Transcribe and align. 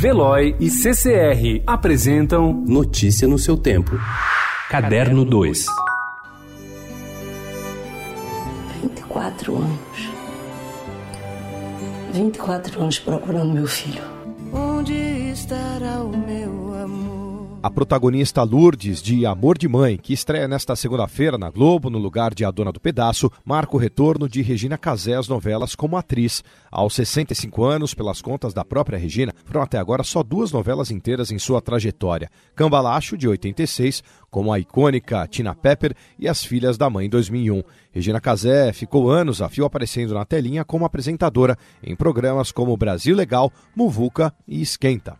Veloy 0.00 0.56
e 0.58 0.70
CCR 0.70 1.62
apresentam 1.66 2.54
Notícia 2.54 3.28
no 3.28 3.38
seu 3.38 3.54
tempo. 3.54 4.00
Caderno 4.70 5.26
2. 5.26 5.66
24 8.82 9.56
anos. 9.56 10.10
24 12.14 12.80
anos 12.80 12.98
procurando 12.98 13.52
meu 13.52 13.66
filho. 13.66 14.02
Onde 14.50 14.94
estará 15.32 16.00
o? 16.00 16.19
A 17.62 17.70
protagonista 17.70 18.42
Lourdes, 18.42 19.02
de 19.02 19.26
Amor 19.26 19.58
de 19.58 19.68
Mãe, 19.68 19.98
que 19.98 20.14
estreia 20.14 20.48
nesta 20.48 20.74
segunda-feira 20.74 21.36
na 21.36 21.50
Globo, 21.50 21.90
no 21.90 21.98
lugar 21.98 22.32
de 22.32 22.42
A 22.42 22.50
Dona 22.50 22.72
do 22.72 22.80
Pedaço, 22.80 23.30
marca 23.44 23.76
o 23.76 23.78
retorno 23.78 24.26
de 24.26 24.40
Regina 24.40 24.78
Casé 24.78 25.14
às 25.14 25.28
novelas 25.28 25.74
como 25.74 25.98
atriz. 25.98 26.42
Aos 26.70 26.94
65 26.94 27.62
anos, 27.62 27.92
pelas 27.92 28.22
contas 28.22 28.54
da 28.54 28.64
própria 28.64 28.98
Regina, 28.98 29.34
foram 29.44 29.60
até 29.60 29.76
agora 29.76 30.02
só 30.02 30.22
duas 30.22 30.50
novelas 30.50 30.90
inteiras 30.90 31.30
em 31.30 31.38
sua 31.38 31.60
trajetória: 31.60 32.30
Cambalacho, 32.56 33.14
de 33.14 33.28
86, 33.28 34.02
como 34.30 34.50
a 34.50 34.58
icônica 34.58 35.28
Tina 35.28 35.54
Pepper, 35.54 35.94
e 36.18 36.26
As 36.26 36.42
Filhas 36.42 36.78
da 36.78 36.88
Mãe, 36.88 37.10
2001. 37.10 37.62
Regina 37.92 38.22
Casé 38.22 38.72
ficou 38.72 39.10
anos 39.10 39.42
a 39.42 39.50
fio 39.50 39.66
aparecendo 39.66 40.14
na 40.14 40.24
telinha 40.24 40.64
como 40.64 40.86
apresentadora 40.86 41.58
em 41.82 41.94
programas 41.94 42.52
como 42.52 42.74
Brasil 42.74 43.14
Legal, 43.14 43.52
Muvuca 43.76 44.32
e 44.48 44.62
Esquenta. 44.62 45.14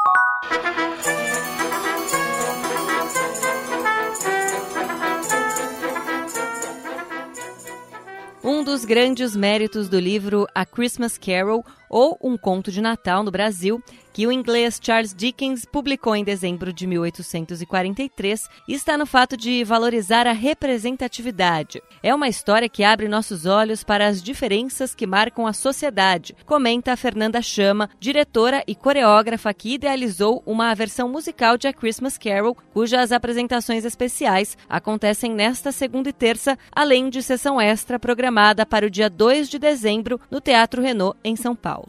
Um 8.51 8.60
dos 8.65 8.85
grandes 8.85 9.35
méritos 9.35 9.89
do 9.89 9.99
livro 9.99 10.47
A 10.55 10.65
Christmas 10.65 11.17
Carol, 11.17 11.65
ou 11.91 12.17
Um 12.23 12.39
Conto 12.39 12.71
de 12.71 12.81
Natal 12.81 13.25
no 13.25 13.33
Brasil, 13.33 13.83
que 14.13 14.27
o 14.27 14.33
inglês 14.33 14.79
Charles 14.81 15.15
Dickens 15.15 15.65
publicou 15.65 16.15
em 16.15 16.25
dezembro 16.25 16.73
de 16.73 16.87
1843, 16.87 18.49
está 18.69 18.97
no 18.97 19.07
fato 19.07 19.37
de 19.37 19.65
valorizar 19.65 20.27
a 20.27 20.33
representatividade. 20.33 21.83
É 22.03 22.15
uma 22.15 22.29
história 22.29 22.69
que 22.69 22.85
abre 22.85 23.09
nossos 23.09 23.47
olhos 23.47 23.83
para 23.83 24.07
as 24.07 24.23
diferenças 24.23 24.95
que 24.95 25.07
marcam 25.07 25.47
a 25.47 25.53
sociedade, 25.53 26.37
comenta 26.45 26.97
Fernanda 26.97 27.43
Chama, 27.43 27.91
diretora 27.99 28.63
e 28.67 28.75
coreógrafa 28.75 29.53
que 29.55 29.75
idealizou 29.75 30.43
uma 30.45 30.75
versão 30.75 31.09
musical 31.09 31.57
de 31.57 31.69
A 31.69 31.73
Christmas 31.73 32.19
Carol, 32.19 32.57
cujas 32.73 33.13
apresentações 33.13 33.85
especiais 33.85 34.57
acontecem 34.69 35.33
nesta 35.33 35.73
segunda 35.73 36.09
e 36.09 36.13
terça, 36.13 36.59
além 36.73 37.09
de 37.09 37.23
sessão 37.23 37.61
extra 37.61 37.99
programada 37.99 38.60
para 38.67 38.87
o 38.87 38.91
dia 38.91 39.11
2 39.11 39.49
de 39.49 39.59
dezembro 39.59 40.21
no 40.31 40.41
Teatro 40.41 40.83
Renault, 40.83 41.19
em 41.25 41.37
São 41.37 41.55
Paulo. 41.55 41.89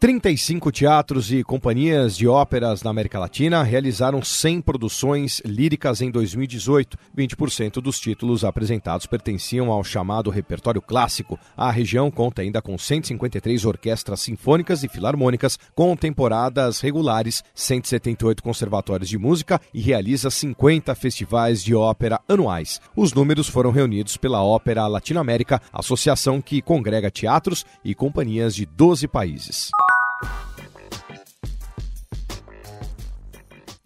35 0.00 0.72
teatros 0.72 1.30
e 1.30 1.44
companhias 1.44 2.16
de 2.16 2.26
óperas 2.26 2.82
na 2.82 2.88
América 2.88 3.18
Latina 3.18 3.62
realizaram 3.62 4.22
100 4.22 4.62
produções 4.62 5.42
líricas 5.44 6.00
em 6.00 6.10
2018. 6.10 6.96
20% 7.14 7.82
dos 7.82 8.00
títulos 8.00 8.42
apresentados 8.42 9.04
pertenciam 9.04 9.70
ao 9.70 9.84
chamado 9.84 10.30
repertório 10.30 10.80
clássico. 10.80 11.38
A 11.54 11.70
região 11.70 12.10
conta 12.10 12.40
ainda 12.40 12.62
com 12.62 12.78
153 12.78 13.66
orquestras 13.66 14.20
sinfônicas 14.20 14.82
e 14.82 14.88
filarmônicas, 14.88 15.58
com 15.74 15.94
temporadas 15.94 16.80
regulares, 16.80 17.44
178 17.54 18.42
conservatórios 18.42 19.10
de 19.10 19.18
música 19.18 19.60
e 19.74 19.82
realiza 19.82 20.30
50 20.30 20.94
festivais 20.94 21.62
de 21.62 21.74
ópera 21.74 22.18
anuais. 22.26 22.80
Os 22.96 23.12
números 23.12 23.50
foram 23.50 23.70
reunidos 23.70 24.16
pela 24.16 24.42
Ópera 24.42 24.86
Latinoamérica, 24.86 25.60
associação 25.70 26.40
que 26.40 26.62
congrega 26.62 27.10
teatros 27.10 27.66
e 27.84 27.94
companhias 27.94 28.54
de 28.54 28.64
12 28.64 29.06
países. 29.06 29.70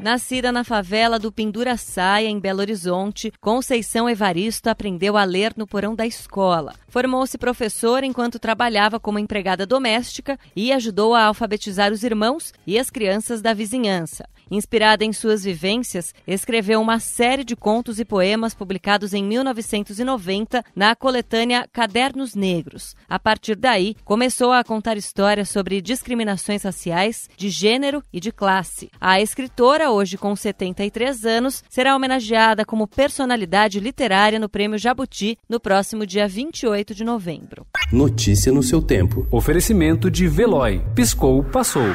Nascida 0.04 0.52
na 0.52 0.62
favela 0.64 1.18
do 1.18 1.32
Pendura-Saia, 1.32 2.28
em 2.28 2.38
Belo 2.38 2.60
Horizonte, 2.60 3.32
Conceição 3.40 4.06
Evaristo 4.06 4.68
aprendeu 4.68 5.16
a 5.16 5.24
ler 5.24 5.54
no 5.56 5.66
porão 5.66 5.94
da 5.94 6.06
escola. 6.06 6.74
Formou-se 6.88 7.38
professora 7.38 8.04
enquanto 8.04 8.38
trabalhava 8.38 9.00
como 9.00 9.18
empregada 9.18 9.64
doméstica 9.64 10.38
e 10.54 10.70
ajudou 10.72 11.14
a 11.14 11.24
alfabetizar 11.24 11.90
os 11.90 12.02
irmãos 12.02 12.52
e 12.66 12.78
as 12.78 12.90
crianças 12.90 13.40
da 13.40 13.54
vizinhança. 13.54 14.28
Inspirada 14.50 15.04
em 15.04 15.12
suas 15.12 15.44
vivências, 15.44 16.14
escreveu 16.26 16.80
uma 16.80 16.98
série 16.98 17.44
de 17.44 17.56
contos 17.56 17.98
e 17.98 18.04
poemas 18.04 18.54
publicados 18.54 19.14
em 19.14 19.24
1990 19.24 20.64
na 20.74 20.94
coletânea 20.94 21.66
Cadernos 21.72 22.34
Negros. 22.34 22.94
A 23.08 23.18
partir 23.18 23.56
daí, 23.56 23.96
começou 24.04 24.52
a 24.52 24.64
contar 24.64 24.96
histórias 24.96 25.48
sobre 25.48 25.80
discriminações 25.80 26.62
raciais, 26.62 27.28
de 27.36 27.48
gênero 27.48 28.02
e 28.12 28.20
de 28.20 28.30
classe. 28.30 28.90
A 29.00 29.20
escritora, 29.20 29.90
hoje 29.90 30.16
com 30.18 30.34
73 30.34 31.24
anos, 31.24 31.62
será 31.68 31.94
homenageada 31.96 32.64
como 32.64 32.86
personalidade 32.86 33.80
literária 33.80 34.38
no 34.38 34.48
Prêmio 34.48 34.78
Jabuti 34.78 35.38
no 35.48 35.58
próximo 35.60 36.06
dia 36.06 36.28
28 36.28 36.94
de 36.94 37.04
novembro. 37.04 37.66
Notícia 37.92 38.52
no 38.52 38.62
seu 38.62 38.82
tempo. 38.82 39.26
Oferecimento 39.30 40.10
de 40.10 40.26
Veloy. 40.26 40.82
Piscou, 40.94 41.44
passou. 41.44 41.94